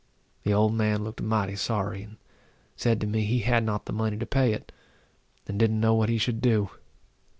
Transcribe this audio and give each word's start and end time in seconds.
The 0.41 0.51
old 0.51 0.73
man 0.73 1.03
looked 1.03 1.21
mighty 1.21 1.55
sorry, 1.55 2.01
and 2.01 2.17
said 2.75 2.99
to 3.01 3.05
me 3.05 3.23
he 3.23 3.41
had 3.41 3.63
not 3.63 3.85
the 3.85 3.93
money 3.93 4.17
to 4.17 4.25
pay 4.25 4.51
it, 4.51 4.71
and 5.47 5.59
didn't 5.59 5.79
know 5.79 5.93
what 5.93 6.09
he 6.09 6.17
should 6.17 6.41
do. 6.41 6.71